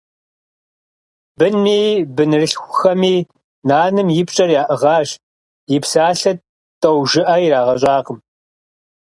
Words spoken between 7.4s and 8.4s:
ирагъэщӀакъым.